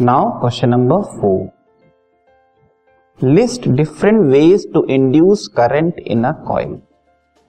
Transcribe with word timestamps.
Now 0.00 0.28
question 0.40 0.68
number 0.68 1.00
four 1.12 1.48
list 3.28 3.68
different 3.68 4.20
ways 4.22 4.66
to 4.72 4.82
induce 4.90 5.46
current 5.56 5.98
in 5.98 6.24
a 6.24 6.30
coil 6.46 6.76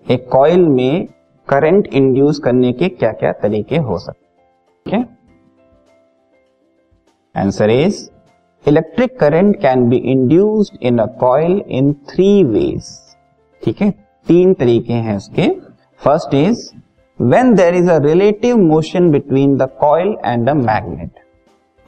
एक 0.06 0.28
coil 0.32 0.66
में 0.68 1.08
current 1.48 1.88
induce 1.94 2.40
करने 2.40 2.72
के 2.74 2.90
क्या 2.90 3.12
क्या 3.12 3.32
तरीके 3.44 3.78
हो 3.90 3.98
सकते 3.98 5.04
answer 7.36 7.70
is 7.70 8.00
electric 8.66 9.20
current 9.20 9.62
can 9.62 9.88
be 9.90 9.98
induced 10.14 10.84
in 10.84 10.98
a 10.98 11.06
coil 11.20 11.62
in 11.70 11.94
three 12.10 12.44
ways 12.46 12.92
ठीक 13.64 13.82
है? 13.82 13.92
तीन 14.28 14.54
तरीके 14.54 14.94
हैं 14.94 15.18
इसके 15.18 15.48
first 16.02 16.34
is 16.34 16.70
when 17.20 17.54
there 17.56 17.76
is 17.76 17.90
a 17.92 17.98
relative 18.04 18.58
motion 18.58 19.12
between 19.12 19.58
the 19.58 19.70
coil 19.80 20.16
and 20.26 20.50
a 20.50 20.54
magnet 20.56 21.28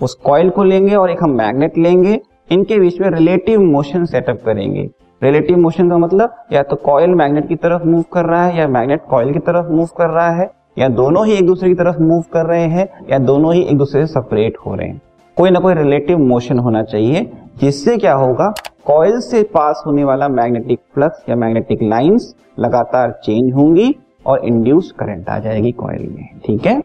उस 0.02 0.14
कॉइल 0.14 0.50
को 0.50 0.64
लेंगे 0.64 0.96
और 0.96 1.12
एक 1.12 1.24
हम 1.24 1.32
मैग्नेट 1.32 1.78
लेंगे। 1.78 2.20
इनके 2.52 2.80
बीच 2.80 3.00
में 3.02 3.10
रिलेटिव 3.10 3.62
मोशन 3.62 4.06
सेटअप 4.06 4.42
करेंगे। 4.46 4.90
रिलेटिव 5.24 5.58
मोशन 5.58 5.90
का 5.90 5.98
मतलब 5.98 6.36
या 6.54 6.64
तो 6.64 6.76
कॉइल 6.76 7.10
मैग्नेट 7.10 7.48
की 7.48 7.56
तरफ़ 7.56 7.84
मूव 7.84 8.04
कर 8.14 8.26
रहा 8.26 8.46
है 8.46 8.58
या 8.58 8.68
मैग्नेट 8.68 9.02
कॉइल 9.10 9.34
की 9.34 9.40
तरफ़ 9.40 9.72
मूव 9.72 9.90
कर 9.98 10.10
रहा 10.10 10.30
है 10.32 10.50
या 10.78 10.88
दोनों 10.90 11.26
ही 11.26 11.34
एक 11.34 11.46
दूसरे 11.46 11.70
की 11.70 11.76
तरफ़ 11.76 12.00
मूव 12.00 12.24
कर 12.34 12.46
रहे 12.46 12.66
हैं 12.66 12.88
या 13.10 13.18
दोनों 13.20 13.54
ही 13.54 13.62
एक 13.62 13.78
दूसरे 13.78 14.06
से 14.06 14.14
सेपरेट 14.14 14.58
हो 14.58 14.76
रहे 14.76 14.88
हैं। 14.88 15.02
कोई 15.38 15.50
ना 15.50 15.60
कोई 15.60 15.74
रिलेटिव 15.74 16.18
मोशन 16.18 16.60
होना 16.60 16.84
चाहिए, 16.84 17.32
जिससे 17.58 17.98
क्या 17.98 18.14
होगा? 18.14 18.54
कॉइल 18.86 19.20
से 19.20 19.44
पास 19.44 19.84
होने 19.86 20.04
वाला 20.04 20.28
मैग्नेटिक 20.28 20.80
फ्लक्स 20.94 21.24
या 21.30 21.36
मैग्नेटिक 21.36 21.84
लाइंस 21.84 22.36
लगातार 22.60 23.20
चेंज 23.24 23.54
होंगी 23.54 23.96
और 24.26 24.46
इंड्यूस 24.46 24.92
करंट 24.92 25.30
आ 25.30 25.40
जाएगी 25.40 25.72
कॉइल 25.72 26.08
में। 26.10 26.28
ठीक 26.46 26.66
है? 26.66 26.82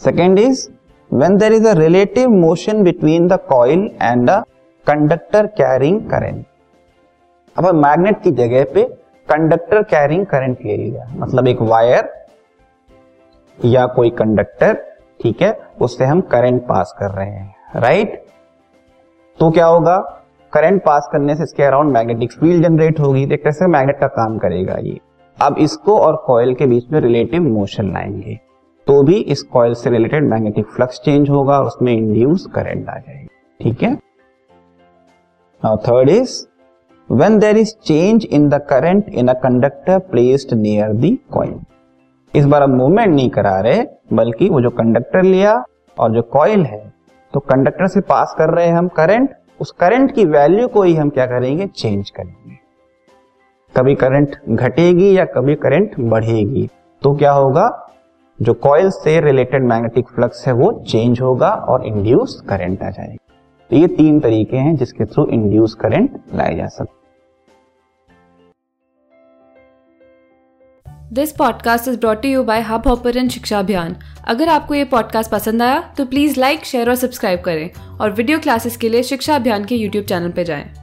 Second 0.00 0.38
is 0.38 0.68
when 1.12 1.36
there 1.36 1.52
is 1.52 1.66
a 1.68 1.72
relative 1.72 2.30
motion 2.30 2.82
between 2.82 3.26
the 3.28 3.38
coil 3.48 3.80
and 4.02 4.28
the 4.30 4.42
conductor 4.86 5.46
carrying 5.46 6.00
current 6.10 6.44
अब 7.56 7.74
मैग्नेट 7.74 8.22
की 8.22 8.30
जगह 8.30 8.64
पे 8.74 8.82
कंडक्टर 9.28 9.82
कैरिंग 9.82 10.24
करंट 10.26 10.58
ले 10.64 10.76
लिया 10.76 11.06
मतलब 11.14 11.48
एक 11.48 11.62
वायर 11.62 12.08
या 13.58 13.86
कोई 13.86 14.10
कंडक्टर 14.10 14.74
ठीक 15.20 15.42
है? 15.42 15.52
उससे 15.80 16.04
हम 16.04 16.20
करंट 16.20 16.62
पास 16.62 16.94
कर 16.98 17.10
रहे 17.10 17.30
हैं 17.30 17.54
राइट 17.76 18.22
तो 19.38 19.50
क्या 19.50 19.66
होगा? 19.66 19.96
करंट 20.52 20.82
पास 20.84 21.08
करने 21.12 21.36
से 21.36 21.42
इसके 21.42 21.62
अराउंड 21.62 21.92
मैग्नेटिक 21.92 22.32
फ़ील्ड 22.32 22.66
जनरेट 22.66 23.00
होगी। 23.00 23.26
तो 23.26 23.36
कैसे 23.36 23.66
मैग्नेट 23.66 23.98
का 24.00 24.06
काम 24.06 24.38
करेगा 24.38 24.76
ये। 24.82 24.98
अब 25.38 25.56
इसको 25.58 25.98
और 25.98 26.16
कॉयल 26.26 26.54
के 26.54 26.66
बीच 26.66 26.90
में 26.92 27.00
रिलेटिव 27.00 27.42
मोशन 27.42 27.92
लाएँगे। 27.92 28.38
तो 28.86 29.02
भी 29.02 29.16
इस 29.32 29.42
कॉयल 29.42 29.74
से 29.74 29.90
रिलेटेड 29.90 30.28
मैग्नेटिक 30.28 30.66
फ्लक्स 30.66 31.00
चेंज 31.04 31.30
होगा 31.30 31.58
और 31.58 31.66
उसमें 31.66 31.92
इंड्यूस 31.92 32.46
करंट 32.54 32.88
आ 32.88 32.96
जाएगी। 32.98 33.28
ठीक 33.60 33.82
है? 33.82 33.94
Third 35.62 36.08
is 36.08 36.38
when 37.08 37.36
there 37.38 37.56
is 37.60 37.70
change 37.88 38.24
in 38.36 38.44
the 38.50 38.58
current 38.66 39.06
in 39.12 39.30
a 39.30 39.34
conductor 39.36 39.94
placed 40.10 40.52
near 40.58 40.88
the 40.96 41.10
coil. 41.36 41.54
इस 42.34 42.44
बार 42.44 42.62
हम 42.62 42.70
मूवमेंट 42.70 43.14
नहीं 43.14 43.30
करा 43.30 43.58
रहे, 43.60 43.82
बल्कि 44.12 44.48
वो 44.48 44.60
जो 44.60 44.70
कंडक्टर 44.70 45.22
लिया 45.22 45.54
और 45.96 46.12
जो 46.12 46.22
कॉइल 46.32 46.64
है 46.66 46.92
तो 47.34 47.40
कंडक्टर 47.40 47.86
से 47.86 48.00
पास 48.00 48.34
कर 48.38 48.50
रहे 48.50 48.66
हैं 48.66 48.74
हम 48.74 48.88
करंट 48.88 49.34
उस 49.60 49.70
करंट 49.70 50.14
की 50.14 50.24
वैल्यू 50.26 50.68
को 50.68 50.82
ही 50.82 50.94
हम 50.94 51.10
क्या 51.10 51.26
करेंगे? 51.26 51.66
चेंज 51.66 52.10
करेंगे। 52.10 52.58
कभी 53.74 53.94
करंट 53.94 54.36
घटेगी 54.48 55.16
या 55.18 55.24
कभी 55.34 55.54
करंट 55.56 55.98
बढ़ेगी 56.00 56.68
तो 57.02 57.14
क्या 57.16 57.32
होगा? 57.32 57.68
जो 58.42 58.52
कॉयल 58.54 58.90
से 58.90 59.20
रिलेटेड 59.20 59.64
मैग्नेटिक 59.64 60.08
फ्लक्स 60.08 60.46
है, 60.46 60.52
वो 60.52 60.84
चेंज 60.88 61.20
होगा 61.20 61.48
और 61.48 61.86
इंड्यूस 61.86 62.40
करंट 62.48 62.82
आ 62.82 62.90
जाएगा। 62.90 63.16
तो 63.70 63.76
ये 63.76 63.86
तीन 63.86 64.20
तरीके 64.20 64.56
हैं 64.56 64.76
जिसके 64.76 65.04
थ्रू 65.04 65.26
इंड्यूस 65.26 65.74
करंट 65.74 66.20
लाया 66.34 66.56
जा 66.56 66.66
सकते 66.66 66.98
this 71.14 71.32
podcast 71.32 71.88
is 71.88 71.98
brought 72.00 72.24
you 72.24 72.42
by 72.42 72.60
Hubhopper 72.86 73.28
शिक्षा 73.28 73.58
अभियान 73.58 73.96
अगर 74.28 74.48
आपको 74.48 74.74
ये 74.74 74.84
पॉडकास्ट 74.84 75.30
पसंद 75.30 75.62
आया 75.62 75.80
तो 75.98 76.04
प्लीज़ 76.04 76.40
लाइक 76.40 76.64
शेयर 76.64 76.88
और 76.88 76.94
सब्सक्राइब 76.94 77.40
करें 77.40 77.70
और 78.00 78.10
वीडियो 78.10 78.38
क्लासेस 78.38 78.76
के 78.76 78.88
लिए 78.88 79.02
शिक्षा 79.02 79.36
अभियान 79.36 79.64
के 79.64 79.76
यूट्यूब 79.76 80.04
चैनल 80.04 80.30
पर 80.30 80.42
जाएँ। 80.42 80.79